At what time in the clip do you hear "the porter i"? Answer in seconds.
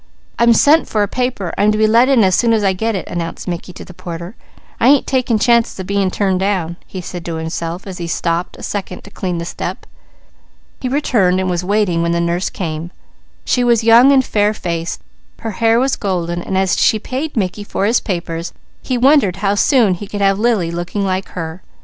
3.85-4.87